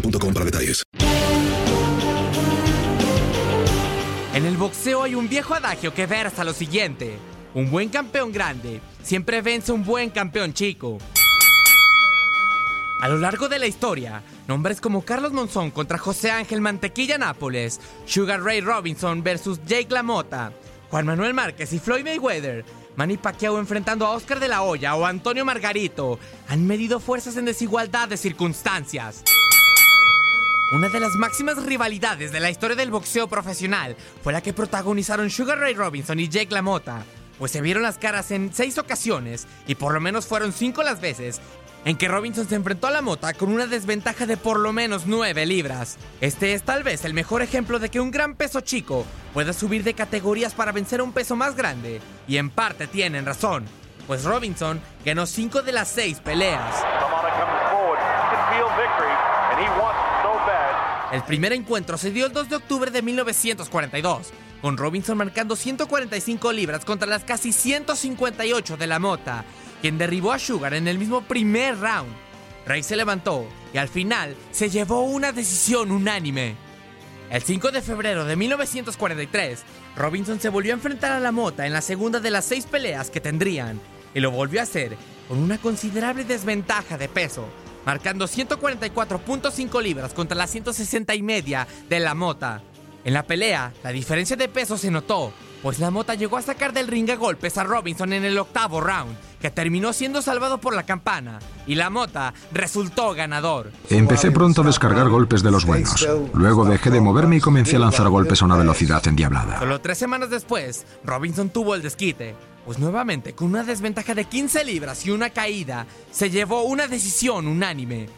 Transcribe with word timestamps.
para 0.00 0.44
detalles. 0.44 0.82
En 4.34 4.44
el 4.44 4.56
boxeo 4.56 5.02
hay 5.02 5.14
un 5.14 5.28
viejo 5.28 5.54
adagio 5.54 5.94
que 5.94 6.06
versa 6.06 6.44
lo 6.44 6.52
siguiente. 6.52 7.16
Un 7.54 7.70
buen 7.70 7.88
campeón 7.88 8.32
grande 8.32 8.80
siempre 9.02 9.40
vence 9.40 9.72
un 9.72 9.84
buen 9.84 10.10
campeón 10.10 10.52
chico. 10.52 10.98
A 13.00 13.08
lo 13.08 13.18
largo 13.18 13.48
de 13.48 13.58
la 13.58 13.66
historia, 13.66 14.22
nombres 14.46 14.80
como 14.80 15.02
Carlos 15.04 15.32
Monzón 15.32 15.70
contra 15.70 15.98
José 15.98 16.30
Ángel 16.30 16.60
Mantequilla 16.60 17.18
Nápoles, 17.18 17.80
Sugar 18.04 18.42
Ray 18.42 18.60
Robinson 18.60 19.22
versus 19.22 19.60
Jake 19.66 19.88
LaMotta, 19.90 20.52
Juan 20.90 21.06
Manuel 21.06 21.34
Márquez 21.34 21.72
y 21.72 21.78
Floyd 21.78 22.04
Mayweather, 22.04 22.64
Manny 22.96 23.16
Pacquiao 23.18 23.58
enfrentando 23.58 24.06
a 24.06 24.12
Oscar 24.12 24.40
de 24.40 24.48
la 24.48 24.62
Hoya 24.62 24.94
o 24.96 25.04
Antonio 25.04 25.44
Margarito, 25.44 26.18
han 26.48 26.66
medido 26.66 27.00
fuerzas 27.00 27.36
en 27.36 27.44
desigualdad 27.44 28.08
de 28.08 28.16
circunstancias. 28.16 29.22
Una 30.72 30.88
de 30.88 30.98
las 30.98 31.14
máximas 31.14 31.64
rivalidades 31.64 32.32
de 32.32 32.40
la 32.40 32.50
historia 32.50 32.74
del 32.74 32.90
boxeo 32.90 33.28
profesional 33.28 33.96
fue 34.24 34.32
la 34.32 34.40
que 34.40 34.52
protagonizaron 34.52 35.30
Sugar 35.30 35.60
Ray 35.60 35.74
Robinson 35.74 36.18
y 36.18 36.28
Jake 36.28 36.52
LaMotta, 36.52 37.04
pues 37.38 37.52
se 37.52 37.60
vieron 37.60 37.84
las 37.84 37.98
caras 37.98 38.32
en 38.32 38.52
seis 38.52 38.76
ocasiones 38.76 39.46
y 39.68 39.76
por 39.76 39.94
lo 39.94 40.00
menos 40.00 40.26
fueron 40.26 40.52
cinco 40.52 40.82
las 40.82 41.00
veces 41.00 41.40
en 41.84 41.96
que 41.96 42.08
Robinson 42.08 42.48
se 42.48 42.56
enfrentó 42.56 42.88
a 42.88 42.90
LaMotta 42.90 43.34
con 43.34 43.52
una 43.52 43.68
desventaja 43.68 44.26
de 44.26 44.36
por 44.36 44.58
lo 44.58 44.72
menos 44.72 45.06
9 45.06 45.46
libras. 45.46 45.98
Este 46.20 46.52
es 46.52 46.64
tal 46.64 46.82
vez 46.82 47.04
el 47.04 47.14
mejor 47.14 47.42
ejemplo 47.42 47.78
de 47.78 47.88
que 47.88 48.00
un 48.00 48.10
gran 48.10 48.34
peso 48.34 48.60
chico 48.60 49.06
puede 49.32 49.52
subir 49.52 49.84
de 49.84 49.94
categorías 49.94 50.52
para 50.52 50.72
vencer 50.72 50.98
a 50.98 51.04
un 51.04 51.12
peso 51.12 51.36
más 51.36 51.54
grande, 51.54 52.00
y 52.26 52.38
en 52.38 52.50
parte 52.50 52.88
tienen 52.88 53.24
razón, 53.24 53.66
pues 54.08 54.24
Robinson 54.24 54.80
ganó 55.04 55.26
5 55.26 55.62
de 55.62 55.72
las 55.72 55.86
6 55.86 56.18
peleas. 56.24 56.74
El 61.12 61.22
primer 61.22 61.52
encuentro 61.52 61.98
se 61.98 62.10
dio 62.10 62.26
el 62.26 62.32
2 62.32 62.48
de 62.48 62.56
octubre 62.56 62.90
de 62.90 63.00
1942, 63.00 64.32
con 64.60 64.76
Robinson 64.76 65.16
marcando 65.16 65.54
145 65.54 66.52
libras 66.52 66.84
contra 66.84 67.06
las 67.06 67.22
casi 67.22 67.52
158 67.52 68.76
de 68.76 68.86
la 68.88 68.98
Mota, 68.98 69.44
quien 69.80 69.98
derribó 69.98 70.32
a 70.32 70.40
Sugar 70.40 70.74
en 70.74 70.88
el 70.88 70.98
mismo 70.98 71.22
primer 71.22 71.78
round. 71.78 72.12
Ray 72.66 72.82
se 72.82 72.96
levantó 72.96 73.46
y 73.72 73.78
al 73.78 73.88
final 73.88 74.34
se 74.50 74.68
llevó 74.68 75.02
una 75.02 75.30
decisión 75.30 75.92
unánime. 75.92 76.56
El 77.30 77.42
5 77.42 77.70
de 77.70 77.82
febrero 77.82 78.24
de 78.24 78.34
1943, 78.34 79.62
Robinson 79.96 80.40
se 80.40 80.48
volvió 80.48 80.72
a 80.72 80.74
enfrentar 80.74 81.12
a 81.12 81.20
la 81.20 81.30
Mota 81.30 81.66
en 81.66 81.72
la 81.72 81.82
segunda 81.82 82.18
de 82.18 82.32
las 82.32 82.44
seis 82.44 82.66
peleas 82.66 83.10
que 83.10 83.20
tendrían, 83.20 83.80
y 84.12 84.18
lo 84.18 84.32
volvió 84.32 84.58
a 84.58 84.64
hacer 84.64 84.96
con 85.28 85.38
una 85.38 85.58
considerable 85.58 86.24
desventaja 86.24 86.98
de 86.98 87.08
peso, 87.08 87.48
marcando 87.86 88.26
144.5 88.26 89.82
libras 89.82 90.12
contra 90.12 90.36
las 90.36 90.50
160 90.50 91.14
y 91.14 91.22
media 91.22 91.66
de 91.88 92.00
la 92.00 92.14
Mota. 92.14 92.60
En 93.04 93.14
la 93.14 93.22
pelea, 93.22 93.72
la 93.84 93.92
diferencia 93.92 94.36
de 94.36 94.48
peso 94.48 94.76
se 94.76 94.90
notó, 94.90 95.32
pues 95.62 95.78
la 95.78 95.92
Mota 95.92 96.14
llegó 96.14 96.36
a 96.36 96.42
sacar 96.42 96.72
del 96.72 96.88
ring 96.88 97.08
a 97.10 97.14
golpes 97.14 97.56
a 97.56 97.62
Robinson 97.62 98.12
en 98.12 98.24
el 98.24 98.36
octavo 98.36 98.80
round, 98.80 99.16
que 99.40 99.50
terminó 99.50 99.92
siendo 99.92 100.22
salvado 100.22 100.58
por 100.58 100.74
la 100.74 100.82
campana, 100.82 101.38
y 101.68 101.76
la 101.76 101.88
Mota 101.88 102.34
resultó 102.52 103.14
ganador. 103.14 103.70
Empecé 103.88 104.32
pronto 104.32 104.62
a 104.62 104.64
descargar 104.64 105.08
golpes 105.08 105.44
de 105.44 105.52
los 105.52 105.64
buenos. 105.64 106.04
Luego 106.34 106.64
dejé 106.64 106.90
de 106.90 107.00
moverme 107.00 107.36
y 107.36 107.40
comencé 107.40 107.76
a 107.76 107.78
lanzar 107.78 108.08
golpes 108.08 108.42
a 108.42 108.44
una 108.46 108.56
velocidad 108.56 109.06
endiablada. 109.06 109.60
Solo 109.60 109.80
tres 109.80 109.98
semanas 109.98 110.30
después, 110.30 110.84
Robinson 111.04 111.50
tuvo 111.50 111.76
el 111.76 111.82
desquite, 111.82 112.34
pues 112.66 112.80
nuevamente 112.80 113.32
con 113.32 113.48
una 113.48 113.62
desventaja 113.62 114.12
de 114.14 114.24
15 114.24 114.64
libras 114.64 115.06
y 115.06 115.12
una 115.12 115.30
caída, 115.30 115.86
se 116.10 116.30
llevó 116.30 116.64
una 116.64 116.88
decisión 116.88 117.46
unánime. 117.46 118.08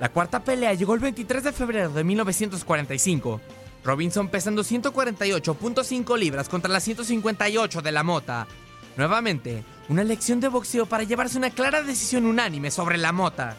La 0.00 0.08
cuarta 0.08 0.42
pelea 0.42 0.72
llegó 0.72 0.94
el 0.94 1.00
23 1.00 1.44
de 1.44 1.52
febrero 1.52 1.90
de 1.90 2.04
1945. 2.04 3.40
Robinson 3.84 4.28
pesando 4.28 4.64
148.5 4.64 6.18
libras 6.18 6.48
contra 6.48 6.72
las 6.72 6.84
158 6.84 7.82
de 7.82 7.92
la 7.92 8.02
Mota. 8.02 8.46
Nuevamente, 8.96 9.62
una 9.90 10.04
lección 10.04 10.40
de 10.40 10.48
boxeo 10.48 10.86
para 10.86 11.04
llevarse 11.04 11.36
una 11.36 11.50
clara 11.50 11.82
decisión 11.82 12.24
unánime 12.24 12.70
sobre 12.70 12.96
la 12.96 13.12
Mota. 13.12 13.56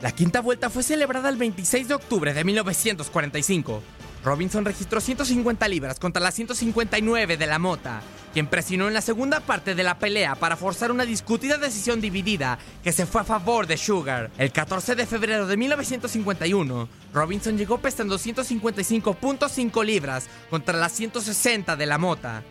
La 0.00 0.12
quinta 0.12 0.40
vuelta 0.40 0.70
fue 0.70 0.82
celebrada 0.82 1.28
el 1.28 1.36
26 1.36 1.88
de 1.88 1.94
octubre 1.94 2.32
de 2.32 2.44
1945. 2.44 3.82
Robinson 4.24 4.64
registró 4.64 5.00
150 5.00 5.68
libras 5.68 5.98
contra 5.98 6.22
las 6.22 6.34
159 6.34 7.36
de 7.36 7.46
la 7.46 7.58
Mota, 7.58 8.02
quien 8.32 8.46
presionó 8.46 8.88
en 8.88 8.94
la 8.94 9.00
segunda 9.00 9.40
parte 9.40 9.74
de 9.74 9.82
la 9.82 9.98
pelea 9.98 10.34
para 10.34 10.56
forzar 10.56 10.90
una 10.90 11.04
discutida 11.04 11.58
decisión 11.58 12.00
dividida 12.00 12.58
que 12.82 12.92
se 12.92 13.06
fue 13.06 13.20
a 13.20 13.24
favor 13.24 13.66
de 13.66 13.76
Sugar. 13.76 14.30
El 14.38 14.52
14 14.52 14.94
de 14.94 15.06
febrero 15.06 15.46
de 15.46 15.56
1951, 15.56 16.88
Robinson 17.12 17.58
llegó 17.58 17.78
pesando 17.78 18.18
155.5 18.18 19.84
libras 19.84 20.28
contra 20.50 20.78
las 20.78 20.92
160 20.92 21.76
de 21.76 21.86
la 21.86 21.98
Mota 21.98 22.42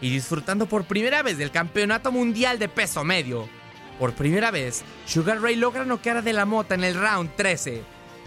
y 0.00 0.10
disfrutando 0.10 0.66
por 0.66 0.84
primera 0.84 1.22
vez 1.22 1.38
del 1.38 1.50
campeonato 1.50 2.12
mundial 2.12 2.58
de 2.58 2.68
peso 2.68 3.04
medio. 3.04 3.48
Por 3.98 4.14
primera 4.14 4.50
vez, 4.50 4.82
Sugar 5.04 5.42
Ray 5.42 5.56
logra 5.56 5.84
noquear 5.84 6.18
a 6.18 6.22
De 6.22 6.32
la 6.32 6.46
Mota 6.46 6.74
en 6.74 6.84
el 6.84 6.94
round 6.94 7.36
13. 7.36 7.82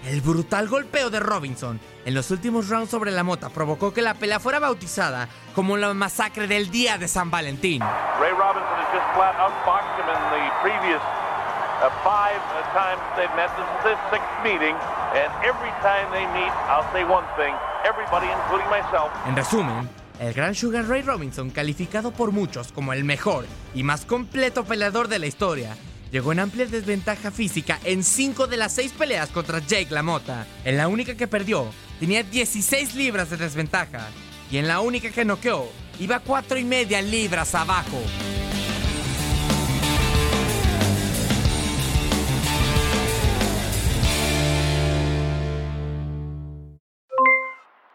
El 0.05 0.19
brutal 0.19 0.67
golpeo 0.67 1.09
de 1.09 1.21
Robinson 1.21 1.79
en 2.05 2.13
los 2.13 2.29
últimos 2.29 2.67
rounds 2.67 2.91
sobre 2.91 3.11
la 3.11 3.23
mota 3.23 3.49
provocó 3.49 3.93
que 3.93 4.01
la 4.01 4.13
pelea 4.13 4.39
fuera 4.39 4.59
bautizada 4.59 5.29
como 5.55 5.77
la 5.77 5.93
masacre 5.93 6.45
del 6.45 6.69
día 6.69 6.97
de 6.97 7.07
San 7.07 7.31
Valentín. 7.31 7.81
Ray 8.19 8.31
Robinson 8.31 8.75
has 8.75 8.91
just 8.91 9.07
flat 9.15 9.35
outboxed 9.39 9.95
him 9.97 10.09
in 10.09 10.21
the 10.29 10.51
previous 10.61 10.99
uh, 10.99 11.89
five 12.03 12.41
uh, 12.51 12.63
times 12.73 12.99
they've 13.15 13.33
met. 13.37 13.49
This 13.55 13.65
is 13.65 13.83
their 13.83 13.99
sixth 14.11 14.43
meeting, 14.43 14.75
And 15.13 15.31
every 15.45 15.71
time 15.81 16.09
they 16.11 16.25
meet, 16.33 16.51
I'll 16.67 16.91
say 16.91 17.03
one 17.03 17.25
thing 17.37 17.53
everybody, 17.85 18.27
including 18.27 18.67
myself, 18.69 19.11
En 19.27 19.35
resumen, 19.35 19.87
el 20.19 20.33
gran 20.33 20.53
Sugar 20.53 20.85
Ray 20.85 21.03
Robinson, 21.03 21.49
calificado 21.49 22.11
por 22.11 22.31
muchos 22.31 22.71
como 22.71 22.93
el 22.93 23.03
mejor 23.03 23.45
y 23.73 23.83
más 23.83 24.05
completo 24.05 24.65
peleador 24.65 25.07
de 25.07 25.19
la 25.19 25.27
historia, 25.27 25.77
llegó 26.13 26.31
en 26.31 26.41
amplia 26.41 26.67
desventaja 26.67 27.31
física 27.31 27.79
en 27.83 28.03
5 28.03 28.45
de 28.45 28.55
las 28.55 28.73
6 28.73 28.93
peleas 28.93 29.31
contra 29.31 29.57
Jake 29.57 29.87
LaMotta. 29.89 30.45
En 30.63 30.77
la 30.77 30.87
única 30.87 31.15
que 31.15 31.27
perdió, 31.27 31.65
tenía 31.99 32.21
16 32.21 32.93
libras 32.93 33.31
de 33.31 33.37
desventaja. 33.37 34.07
Y 34.51 34.57
en 34.57 34.67
la 34.67 34.79
única 34.79 35.09
que 35.09 35.25
noqueó, 35.25 35.67
iba 35.99 36.19
4 36.19 36.59
y 36.59 36.65
media 36.65 37.01
libras 37.01 37.55
abajo. 37.55 37.97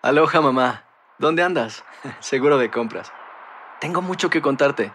Aloha 0.03 0.41
mamá, 0.41 0.85
¿dónde 1.21 1.45
andas? 1.45 1.85
Seguro 2.19 2.59
de 2.59 2.69
compras. 2.69 3.13
Tengo 3.81 4.03
mucho 4.03 4.29
que 4.29 4.43
contarte. 4.43 4.91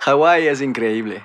Hawái 0.00 0.48
es 0.48 0.60
increíble. 0.60 1.24